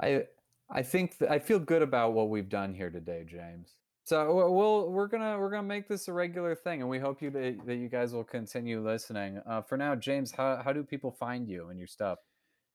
[0.00, 0.24] I
[0.70, 3.76] I think th- I feel good about what we've done here today, James.
[4.04, 7.22] So we- we'll we're gonna we're gonna make this a regular thing, and we hope
[7.22, 9.40] you that, that you guys will continue listening.
[9.46, 12.18] Uh, for now, James, how how do people find you and your stuff?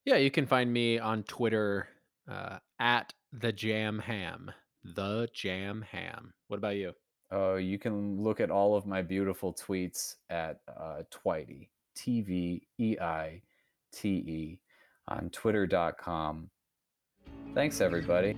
[0.08, 1.90] Yeah, you can find me on Twitter
[2.32, 4.50] uh, at the Jam Ham.
[4.96, 6.32] The Jam Ham.
[6.48, 6.94] What about you?
[7.30, 12.66] Uh, you can look at all of my beautiful tweets at uh, Twitey T V
[12.78, 13.42] E I
[13.92, 14.60] T E
[15.10, 16.52] on Twitter.com.
[17.54, 18.38] Thanks, everybody.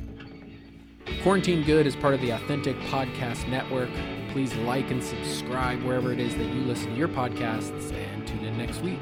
[1.22, 3.92] Quarantine Good is part of the Authentic Podcast Network.
[4.32, 8.44] Please like and subscribe wherever it is that you listen to your podcasts and tune
[8.44, 9.02] in next week.